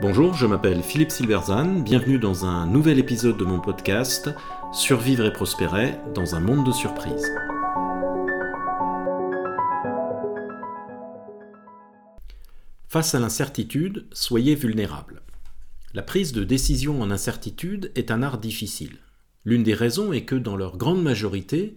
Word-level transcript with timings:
Bonjour, 0.00 0.34
je 0.34 0.46
m'appelle 0.46 0.82
Philippe 0.82 1.10
Silverzan, 1.10 1.80
bienvenue 1.80 2.18
dans 2.18 2.44
un 2.44 2.66
nouvel 2.66 2.98
épisode 2.98 3.38
de 3.38 3.44
mon 3.44 3.58
podcast 3.58 4.28
Survivre 4.72 5.24
et 5.24 5.32
prospérer 5.32 5.94
dans 6.14 6.34
un 6.34 6.40
monde 6.40 6.66
de 6.66 6.72
surprises. 6.72 7.32
Face 12.88 13.14
à 13.14 13.18
l'incertitude, 13.18 14.06
soyez 14.12 14.54
vulnérable. 14.54 15.22
La 15.94 16.02
prise 16.02 16.32
de 16.32 16.44
décision 16.44 17.00
en 17.00 17.10
incertitude 17.10 17.90
est 17.94 18.10
un 18.10 18.22
art 18.22 18.38
difficile. 18.38 18.98
L'une 19.44 19.62
des 19.62 19.74
raisons 19.74 20.12
est 20.12 20.24
que 20.24 20.36
dans 20.36 20.56
leur 20.56 20.76
grande 20.76 21.02
majorité, 21.02 21.76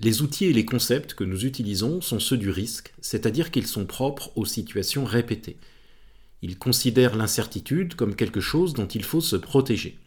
les 0.00 0.22
outils 0.22 0.46
et 0.46 0.52
les 0.52 0.64
concepts 0.64 1.14
que 1.14 1.24
nous 1.24 1.44
utilisons 1.44 2.00
sont 2.00 2.18
ceux 2.18 2.38
du 2.38 2.50
risque, 2.50 2.94
c'est-à-dire 3.00 3.50
qu'ils 3.50 3.66
sont 3.66 3.84
propres 3.84 4.30
aux 4.36 4.46
situations 4.46 5.04
répétées. 5.04 5.58
Il 6.40 6.58
considère 6.58 7.14
l'incertitude 7.14 7.94
comme 7.94 8.16
quelque 8.16 8.40
chose 8.40 8.72
dont 8.72 8.86
il 8.86 9.04
faut 9.04 9.20
se 9.20 9.36
protéger. 9.36 9.98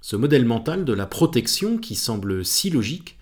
Ce 0.00 0.16
modèle 0.16 0.44
mental 0.44 0.84
de 0.84 0.92
la 0.92 1.06
protection, 1.06 1.78
qui 1.78 1.96
semble 1.96 2.44
si 2.44 2.70
logique, 2.70 3.18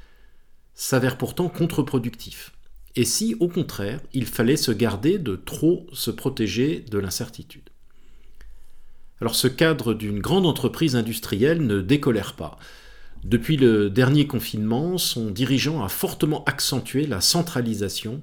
s'avère 0.75 1.17
pourtant 1.17 1.49
contre-productif. 1.49 2.53
Et 2.97 3.05
si, 3.05 3.35
au 3.41 3.49
contraire, 3.49 4.01
il 4.13 4.27
fallait 4.27 4.57
se 4.57 4.71
garder 4.71 5.19
de 5.19 5.35
trop 5.35 5.87
se 5.93 6.11
protéger 6.11 6.85
de 6.91 6.99
l'incertitude 6.99 7.71
Alors 9.21 9.35
ce 9.35 9.49
cadre 9.49 9.95
d'une 9.95 10.21
grande 10.21 10.47
entreprise 10.47 10.95
industrielle 10.95 11.67
ne 11.67 11.81
décolère 11.81 12.35
pas. 12.35 12.59
Depuis 13.25 13.57
le 13.57 13.89
dernier 13.89 14.27
confinement, 14.27 14.99
son 14.99 15.31
dirigeant 15.31 15.83
a 15.83 15.89
fortement 15.89 16.45
accentué 16.45 17.07
la 17.07 17.23
centralisation 17.23 18.21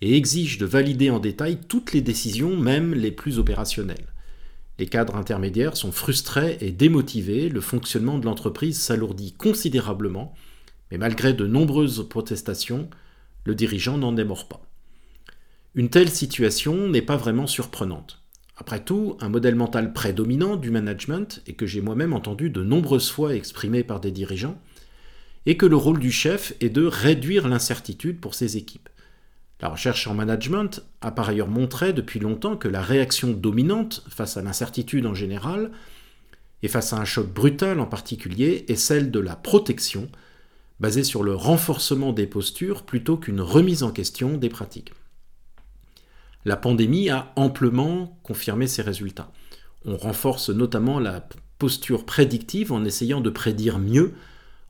et 0.00 0.16
exige 0.16 0.58
de 0.58 0.66
valider 0.66 1.08
en 1.08 1.20
détail 1.20 1.60
toutes 1.68 1.92
les 1.92 2.00
décisions, 2.00 2.56
même 2.56 2.92
les 2.92 3.12
plus 3.12 3.38
opérationnelles. 3.38 4.12
Les 4.80 4.86
cadres 4.86 5.14
intermédiaires 5.14 5.76
sont 5.76 5.92
frustrés 5.92 6.58
et 6.60 6.72
démotivés, 6.72 7.48
le 7.48 7.60
fonctionnement 7.60 8.18
de 8.18 8.24
l'entreprise 8.24 8.80
s'alourdit 8.80 9.34
considérablement, 9.34 10.34
mais 10.90 10.98
malgré 10.98 11.32
de 11.32 11.46
nombreuses 11.46 12.08
protestations, 12.08 12.90
le 13.44 13.54
dirigeant 13.54 13.98
n'en 13.98 14.12
démord 14.12 14.48
pas. 14.48 14.62
Une 15.76 15.90
telle 15.90 16.10
situation 16.10 16.88
n'est 16.88 17.02
pas 17.02 17.16
vraiment 17.16 17.46
surprenante. 17.46 18.19
Après 18.60 18.84
tout, 18.84 19.16
un 19.20 19.30
modèle 19.30 19.54
mental 19.54 19.94
prédominant 19.94 20.56
du 20.56 20.70
management, 20.70 21.42
et 21.46 21.54
que 21.54 21.64
j'ai 21.64 21.80
moi-même 21.80 22.12
entendu 22.12 22.50
de 22.50 22.62
nombreuses 22.62 23.10
fois 23.10 23.34
exprimé 23.34 23.82
par 23.84 24.00
des 24.00 24.10
dirigeants, 24.10 24.60
est 25.46 25.56
que 25.56 25.64
le 25.64 25.76
rôle 25.76 25.98
du 25.98 26.12
chef 26.12 26.52
est 26.60 26.68
de 26.68 26.84
réduire 26.84 27.48
l'incertitude 27.48 28.20
pour 28.20 28.34
ses 28.34 28.58
équipes. 28.58 28.90
La 29.62 29.70
recherche 29.70 30.06
en 30.06 30.14
management 30.14 30.84
a 31.00 31.10
par 31.10 31.30
ailleurs 31.30 31.48
montré 31.48 31.94
depuis 31.94 32.20
longtemps 32.20 32.58
que 32.58 32.68
la 32.68 32.82
réaction 32.82 33.30
dominante 33.30 34.04
face 34.10 34.36
à 34.36 34.42
l'incertitude 34.42 35.06
en 35.06 35.14
général, 35.14 35.70
et 36.62 36.68
face 36.68 36.92
à 36.92 36.98
un 36.98 37.06
choc 37.06 37.32
brutal 37.32 37.80
en 37.80 37.86
particulier, 37.86 38.66
est 38.68 38.76
celle 38.76 39.10
de 39.10 39.20
la 39.20 39.36
protection, 39.36 40.10
basée 40.80 41.04
sur 41.04 41.22
le 41.22 41.34
renforcement 41.34 42.12
des 42.12 42.26
postures 42.26 42.82
plutôt 42.82 43.16
qu'une 43.16 43.40
remise 43.40 43.82
en 43.82 43.90
question 43.90 44.36
des 44.36 44.50
pratiques. 44.50 44.92
La 46.44 46.56
pandémie 46.56 47.10
a 47.10 47.32
amplement 47.36 48.18
confirmé 48.22 48.66
ces 48.66 48.82
résultats. 48.82 49.30
On 49.84 49.96
renforce 49.96 50.50
notamment 50.50 50.98
la 50.98 51.26
posture 51.58 52.06
prédictive 52.06 52.72
en 52.72 52.84
essayant 52.84 53.20
de 53.20 53.30
prédire 53.30 53.78
mieux 53.78 54.14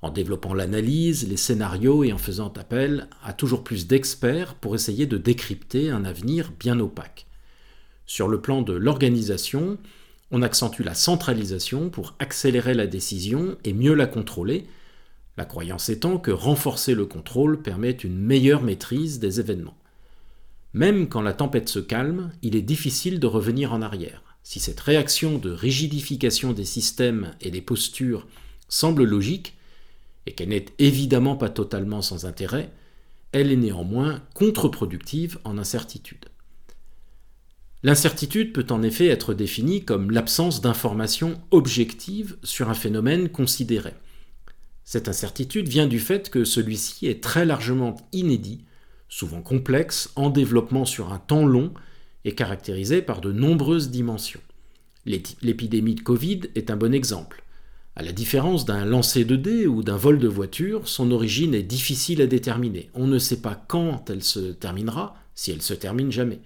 en 0.02 0.10
développant 0.10 0.54
l'analyse, 0.54 1.28
les 1.28 1.36
scénarios 1.36 2.04
et 2.04 2.12
en 2.12 2.18
faisant 2.18 2.52
appel 2.56 3.08
à 3.22 3.32
toujours 3.32 3.62
plus 3.62 3.86
d'experts 3.86 4.54
pour 4.54 4.74
essayer 4.74 5.06
de 5.06 5.18
décrypter 5.18 5.90
un 5.90 6.04
avenir 6.04 6.52
bien 6.58 6.80
opaque. 6.80 7.27
Sur 8.06 8.27
le 8.27 8.40
plan 8.40 8.62
de 8.62 8.72
l'organisation, 8.72 9.78
on 10.30 10.42
accentue 10.42 10.82
la 10.82 10.94
centralisation 10.94 11.90
pour 11.90 12.14
accélérer 12.18 12.74
la 12.74 12.86
décision 12.86 13.56
et 13.64 13.72
mieux 13.72 13.94
la 13.94 14.06
contrôler, 14.06 14.66
la 15.36 15.45
croyance 15.45 15.89
étant 15.89 16.18
que 16.18 16.30
renforcer 16.30 16.95
le 16.95 17.06
contrôle 17.06 17.62
permet 17.62 17.90
une 17.90 18.18
meilleure 18.18 18.62
maîtrise 18.62 19.20
des 19.20 19.39
événements. 19.39 19.77
Même 20.73 21.08
quand 21.08 21.23
la 21.23 21.33
tempête 21.33 21.69
se 21.69 21.81
calme, 21.81 22.31
il 22.42 22.55
est 22.55 22.63
difficile 22.63 23.19
de 23.19 23.27
revenir 23.27 23.73
en 23.73 23.83
arrière. 23.83 24.23
Si 24.42 24.61
cette 24.61 24.81
réaction 24.81 25.39
de 25.39 25.51
rigidification 25.51 26.53
des 26.53 26.64
systèmes 26.64 27.33
et 27.41 27.51
des 27.51 27.61
postures 27.61 28.27
semble 28.69 29.05
logique, 29.05 29.57
et 30.27 30.33
qu'elle 30.33 30.51
n'est 30.51 30.67
évidemment 30.79 31.36
pas 31.36 31.48
totalement 31.48 32.03
sans 32.03 32.25
intérêt, 32.25 32.70
elle 33.33 33.51
est 33.51 33.57
néanmoins 33.57 34.23
contre-productive 34.35 35.39
en 35.45 35.58
incertitude. 35.58 36.27
L'incertitude 37.83 38.52
peut 38.52 38.67
en 38.70 38.83
effet 38.83 39.07
être 39.07 39.33
définie 39.33 39.85
comme 39.85 40.11
l'absence 40.11 40.61
d'informations 40.61 41.41
objectives 41.51 42.37
sur 42.42 42.69
un 42.69 42.75
phénomène 42.75 43.31
considéré. 43.31 43.95
Cette 44.85 45.08
incertitude 45.08 45.69
vient 45.69 45.87
du 45.87 45.98
fait 45.98 46.29
que 46.29 46.45
celui-ci 46.45 47.07
est 47.07 47.23
très 47.23 47.47
largement 47.47 47.97
inédit, 48.13 48.64
souvent 49.10 49.42
complexe, 49.42 50.10
en 50.16 50.30
développement 50.30 50.86
sur 50.86 51.12
un 51.12 51.18
temps 51.18 51.44
long 51.44 51.74
et 52.24 52.34
caractérisé 52.34 53.02
par 53.02 53.20
de 53.20 53.32
nombreuses 53.32 53.90
dimensions. 53.90 54.40
L'épidémie 55.04 55.96
de 55.96 56.00
Covid 56.00 56.42
est 56.54 56.70
un 56.70 56.76
bon 56.76 56.94
exemple. 56.94 57.44
À 57.96 58.02
la 58.02 58.12
différence 58.12 58.64
d'un 58.64 58.84
lancer 58.84 59.24
de 59.24 59.36
dés 59.36 59.66
ou 59.66 59.82
d'un 59.82 59.96
vol 59.96 60.18
de 60.18 60.28
voiture, 60.28 60.88
son 60.88 61.10
origine 61.10 61.54
est 61.54 61.62
difficile 61.62 62.22
à 62.22 62.26
déterminer. 62.26 62.88
On 62.94 63.06
ne 63.06 63.18
sait 63.18 63.40
pas 63.40 63.62
quand 63.68 64.08
elle 64.08 64.22
se 64.22 64.52
terminera, 64.52 65.16
si 65.34 65.50
elle 65.50 65.62
se 65.62 65.74
termine 65.74 66.12
jamais. 66.12 66.40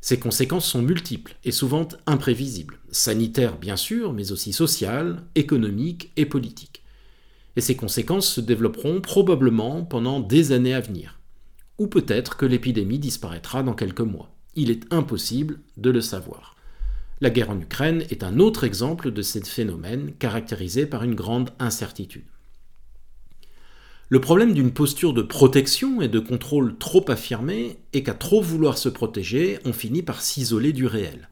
Ses 0.00 0.18
conséquences 0.18 0.66
sont 0.66 0.82
multiples 0.82 1.36
et 1.44 1.52
souvent 1.52 1.86
imprévisibles, 2.06 2.78
sanitaires 2.90 3.58
bien 3.58 3.76
sûr, 3.76 4.12
mais 4.12 4.32
aussi 4.32 4.52
sociales, 4.52 5.22
économiques 5.34 6.10
et 6.16 6.26
politiques. 6.26 6.82
Et 7.54 7.60
ces 7.60 7.76
conséquences 7.76 8.28
se 8.28 8.40
développeront 8.40 9.00
probablement 9.00 9.84
pendant 9.84 10.20
des 10.20 10.52
années 10.52 10.74
à 10.74 10.80
venir. 10.80 11.20
Ou 11.82 11.88
peut-être 11.88 12.36
que 12.36 12.46
l'épidémie 12.46 13.00
disparaîtra 13.00 13.64
dans 13.64 13.74
quelques 13.74 14.02
mois. 14.02 14.30
Il 14.54 14.70
est 14.70 14.84
impossible 14.92 15.58
de 15.76 15.90
le 15.90 16.00
savoir. 16.00 16.54
La 17.20 17.28
guerre 17.28 17.50
en 17.50 17.58
Ukraine 17.58 18.04
est 18.08 18.22
un 18.22 18.38
autre 18.38 18.62
exemple 18.62 19.10
de 19.10 19.20
ces 19.20 19.42
phénomènes 19.42 20.12
caractérisés 20.20 20.86
par 20.86 21.02
une 21.02 21.16
grande 21.16 21.50
incertitude. 21.58 22.22
Le 24.10 24.20
problème 24.20 24.54
d'une 24.54 24.70
posture 24.70 25.12
de 25.12 25.22
protection 25.22 26.00
et 26.00 26.06
de 26.06 26.20
contrôle 26.20 26.78
trop 26.78 27.04
affirmée 27.10 27.78
est 27.92 28.04
qu'à 28.04 28.14
trop 28.14 28.40
vouloir 28.40 28.78
se 28.78 28.88
protéger, 28.88 29.58
on 29.64 29.72
finit 29.72 30.02
par 30.02 30.22
s'isoler 30.22 30.72
du 30.72 30.86
réel. 30.86 31.30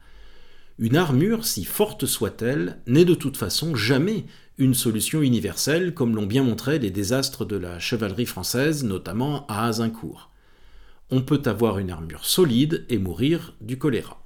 Une 0.79 0.97
armure, 0.97 1.45
si 1.45 1.63
forte 1.63 2.05
soit-elle, 2.05 2.81
n'est 2.87 3.05
de 3.05 3.13
toute 3.13 3.37
façon 3.37 3.73
jamais 3.73 4.25
une 4.57 4.73
solution 4.73 5.21
universelle, 5.21 5.93
comme 5.93 6.13
l'ont 6.13 6.25
bien 6.25 6.43
montré 6.43 6.77
les 6.77 6.91
désastres 6.91 7.45
de 7.45 7.55
la 7.55 7.79
chevalerie 7.79 8.25
française, 8.25 8.83
notamment 8.83 9.47
à 9.47 9.65
Azincourt. 9.67 10.30
On 11.11 11.21
peut 11.21 11.41
avoir 11.45 11.77
une 11.77 11.91
armure 11.91 12.25
solide 12.25 12.85
et 12.89 12.97
mourir 12.97 13.53
du 13.59 13.77
choléra. 13.77 14.23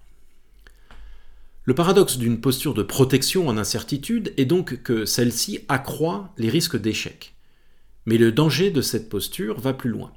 Le 1.63 1.73
paradoxe 1.73 2.17
d'une 2.17 2.39
posture 2.39 2.75
de 2.75 2.83
protection 2.83 3.47
en 3.47 3.57
incertitude 3.57 4.33
est 4.37 4.45
donc 4.45 4.83
que 4.83 5.05
celle-ci 5.05 5.61
accroît 5.67 6.31
les 6.37 6.49
risques 6.49 6.79
d'échec. 6.79 7.33
Mais 8.05 8.19
le 8.19 8.31
danger 8.31 8.69
de 8.69 8.81
cette 8.81 9.09
posture 9.09 9.59
va 9.59 9.73
plus 9.73 9.89
loin. 9.89 10.13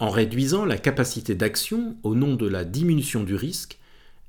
En 0.00 0.10
réduisant 0.10 0.66
la 0.66 0.76
capacité 0.76 1.34
d'action 1.34 1.96
au 2.02 2.14
nom 2.14 2.34
de 2.34 2.46
la 2.46 2.66
diminution 2.66 3.24
du 3.24 3.34
risque, 3.34 3.78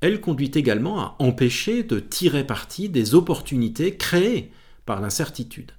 elle 0.00 0.22
conduit 0.22 0.52
également 0.54 1.00
à 1.00 1.16
empêcher 1.18 1.82
de 1.82 2.00
tirer 2.00 2.46
parti 2.46 2.88
des 2.88 3.14
opportunités 3.14 3.96
créées 3.96 4.50
par 4.86 5.02
l'incertitude. 5.02 5.72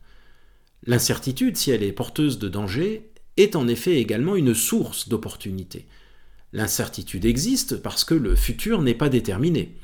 L'incertitude, 0.85 1.57
si 1.57 1.72
elle 1.72 1.81
est 1.81 1.91
porteuse 1.91 2.37
de 2.37 2.47
danger, 2.47 3.09
est 3.38 3.56
en 3.56 3.68
effet 3.68 3.97
également 3.97 4.35
une 4.35 4.53
source 4.53 5.09
d'opportunités. 5.09 5.88
L'incertitude 6.53 7.25
existe 7.25 7.78
parce 7.78 8.06
que 8.06 8.13
le 8.13 8.35
futur 8.35 8.81
n'est 8.81 8.94
pas 8.94 9.09
déterminé. 9.09 9.75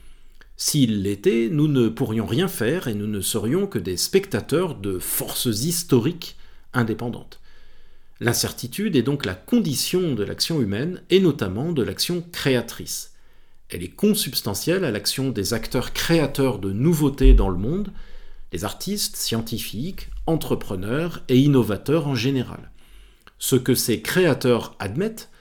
S'il 0.56 1.02
l'était, 1.02 1.50
nous 1.52 1.68
ne 1.68 1.90
pourrions 1.90 2.26
rien 2.26 2.48
faire 2.48 2.88
et 2.88 2.94
nous 2.94 3.08
ne 3.08 3.22
serions 3.22 3.68
que 3.68 3.80
des 3.80 3.98
spectateurs 3.98 4.76
de 4.76 5.00
forces 5.00 5.48
historiques 5.48 6.38
indépendantes. 6.74 7.40
L'incertitude 8.20 8.96
est 8.96 9.02
donc 9.02 9.26
la 9.26 9.34
condition 9.34 10.14
de 10.14 10.24
l'action 10.24 10.62
humaine 10.62 11.02
et 11.10 11.20
notamment 11.20 11.72
de 11.72 11.82
l'action 11.82 12.24
créatrice. 12.32 13.14
Elle 13.70 13.84
est 13.84 13.96
consubstantielle 13.96 14.86
à 14.86 14.92
l'action 14.92 15.30
des 15.30 15.54
acteurs 15.54 15.94
créateurs 15.94 16.60
de 16.60 16.72
nouveautés 16.72 17.34
dans 17.34 17.50
le 17.50 17.58
monde, 17.58 17.92
les 18.54 18.64
artistes, 18.64 19.16
scientifiques, 19.16 20.10
entrepreneurs 20.28 21.24
et 21.30 21.40
innovateurs 21.40 22.08
en 22.08 22.16
général. 22.16 22.70
Ce 23.42 23.56
que 23.56 23.74
ces 23.74 24.04
créateurs 24.04 24.76
admettent, 24.78 25.32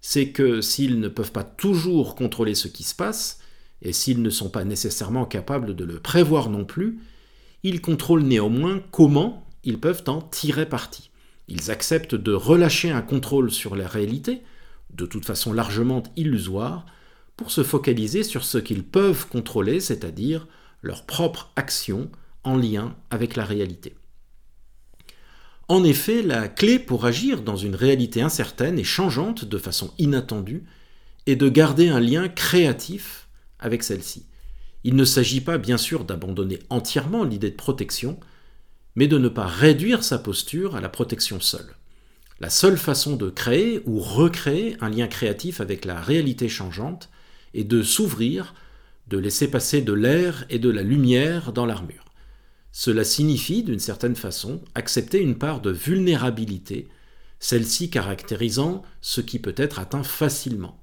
c'est 0.00 0.30
que 0.30 0.60
s'ils 0.60 1.00
ne 1.00 1.08
peuvent 1.08 1.32
pas 1.32 1.42
toujours 1.42 2.14
contrôler 2.14 2.54
ce 2.54 2.68
qui 2.68 2.84
se 2.84 2.94
passe, 2.94 3.40
et 3.82 3.92
s'ils 3.92 4.22
ne 4.22 4.30
sont 4.30 4.48
pas 4.48 4.62
nécessairement 4.62 5.24
capables 5.24 5.74
de 5.74 5.84
le 5.84 5.98
prévoir 5.98 6.50
non 6.50 6.64
plus, 6.64 7.00
ils 7.64 7.80
contrôlent 7.80 8.22
néanmoins 8.22 8.80
comment 8.92 9.44
ils 9.64 9.80
peuvent 9.80 10.04
en 10.06 10.22
tirer 10.22 10.66
parti. 10.66 11.10
Ils 11.48 11.72
acceptent 11.72 12.14
de 12.14 12.32
relâcher 12.32 12.92
un 12.92 13.02
contrôle 13.02 13.50
sur 13.50 13.74
la 13.74 13.88
réalité, 13.88 14.42
de 14.94 15.04
toute 15.04 15.24
façon 15.24 15.52
largement 15.52 16.04
illusoire, 16.14 16.86
pour 17.36 17.50
se 17.50 17.64
focaliser 17.64 18.22
sur 18.22 18.44
ce 18.44 18.58
qu'ils 18.58 18.84
peuvent 18.84 19.26
contrôler, 19.26 19.80
c'est-à-dire 19.80 20.46
leur 20.82 21.06
propre 21.06 21.50
action 21.56 22.08
en 22.44 22.56
lien 22.56 22.94
avec 23.10 23.34
la 23.34 23.44
réalité. 23.44 23.96
En 25.68 25.84
effet, 25.84 26.22
la 26.22 26.48
clé 26.48 26.78
pour 26.78 27.04
agir 27.04 27.42
dans 27.42 27.56
une 27.56 27.74
réalité 27.74 28.22
incertaine 28.22 28.78
et 28.78 28.84
changeante 28.84 29.44
de 29.44 29.58
façon 29.58 29.92
inattendue 29.98 30.64
est 31.26 31.36
de 31.36 31.50
garder 31.50 31.90
un 31.90 32.00
lien 32.00 32.28
créatif 32.28 33.28
avec 33.58 33.82
celle-ci. 33.82 34.24
Il 34.84 34.96
ne 34.96 35.04
s'agit 35.04 35.42
pas 35.42 35.58
bien 35.58 35.76
sûr 35.76 36.04
d'abandonner 36.04 36.60
entièrement 36.70 37.22
l'idée 37.22 37.50
de 37.50 37.56
protection, 37.56 38.18
mais 38.96 39.08
de 39.08 39.18
ne 39.18 39.28
pas 39.28 39.46
réduire 39.46 40.04
sa 40.04 40.18
posture 40.18 40.74
à 40.74 40.80
la 40.80 40.88
protection 40.88 41.38
seule. 41.38 41.76
La 42.40 42.48
seule 42.48 42.78
façon 42.78 43.16
de 43.16 43.28
créer 43.28 43.82
ou 43.84 43.98
recréer 43.98 44.76
un 44.80 44.88
lien 44.88 45.06
créatif 45.06 45.60
avec 45.60 45.84
la 45.84 46.00
réalité 46.00 46.48
changeante 46.48 47.10
est 47.52 47.64
de 47.64 47.82
s'ouvrir, 47.82 48.54
de 49.08 49.18
laisser 49.18 49.50
passer 49.50 49.82
de 49.82 49.92
l'air 49.92 50.46
et 50.48 50.58
de 50.58 50.70
la 50.70 50.82
lumière 50.82 51.52
dans 51.52 51.66
l'armure. 51.66 52.07
Cela 52.80 53.02
signifie, 53.02 53.64
d'une 53.64 53.80
certaine 53.80 54.14
façon, 54.14 54.60
accepter 54.76 55.18
une 55.20 55.36
part 55.36 55.60
de 55.60 55.72
vulnérabilité, 55.72 56.86
celle-ci 57.40 57.90
caractérisant 57.90 58.84
ce 59.00 59.20
qui 59.20 59.40
peut 59.40 59.56
être 59.56 59.80
atteint 59.80 60.04
facilement. 60.04 60.78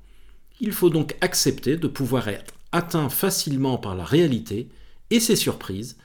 Il 0.59 0.73
faut 0.73 0.89
donc 0.89 1.15
accepter 1.21 1.77
de 1.77 1.87
pouvoir 1.87 2.27
être 2.27 2.53
atteint 2.73 3.07
facilement 3.07 3.77
par 3.77 3.95
la 3.95 4.03
réalité 4.03 4.67
et 5.09 5.21
ses 5.21 5.37
surprises, 5.37 5.95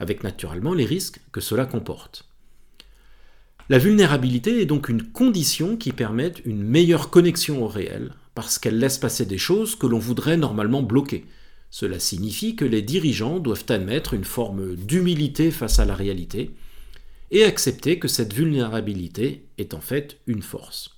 avec 0.00 0.24
naturellement 0.24 0.74
les 0.74 0.84
risques 0.84 1.20
que 1.30 1.40
cela 1.40 1.66
comporte. 1.66 2.28
La 3.68 3.78
vulnérabilité 3.78 4.60
est 4.60 4.66
donc 4.66 4.88
une 4.88 5.04
condition 5.04 5.76
qui 5.76 5.92
permet 5.92 6.32
une 6.46 6.64
meilleure 6.64 7.10
connexion 7.10 7.62
au 7.62 7.68
réel, 7.68 8.10
parce 8.34 8.58
qu'elle 8.58 8.80
laisse 8.80 8.98
passer 8.98 9.24
des 9.24 9.38
choses 9.38 9.76
que 9.76 9.86
l'on 9.86 10.00
voudrait 10.00 10.36
normalement 10.36 10.82
bloquer, 10.82 11.26
cela 11.70 11.98
signifie 11.98 12.56
que 12.56 12.64
les 12.64 12.82
dirigeants 12.82 13.40
doivent 13.40 13.66
admettre 13.68 14.14
une 14.14 14.24
forme 14.24 14.74
d'humilité 14.76 15.50
face 15.50 15.78
à 15.78 15.84
la 15.84 15.94
réalité 15.94 16.50
et 17.30 17.44
accepter 17.44 17.98
que 17.98 18.08
cette 18.08 18.32
vulnérabilité 18.32 19.44
est 19.58 19.74
en 19.74 19.80
fait 19.80 20.18
une 20.26 20.42
force. 20.42 20.90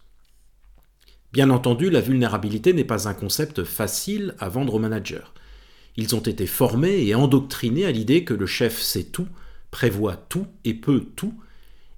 Bien 1.32 1.50
entendu, 1.50 1.90
la 1.90 2.00
vulnérabilité 2.00 2.72
n'est 2.72 2.84
pas 2.84 3.08
un 3.08 3.14
concept 3.14 3.64
facile 3.64 4.34
à 4.38 4.48
vendre 4.48 4.74
aux 4.74 4.78
managers. 4.78 5.26
Ils 5.96 6.14
ont 6.14 6.20
été 6.20 6.46
formés 6.46 7.04
et 7.06 7.14
endoctrinés 7.14 7.84
à 7.84 7.92
l'idée 7.92 8.24
que 8.24 8.34
le 8.34 8.46
chef 8.46 8.80
sait 8.80 9.04
tout, 9.04 9.28
prévoit 9.70 10.16
tout 10.16 10.46
et 10.64 10.74
peut 10.74 11.04
tout, 11.16 11.34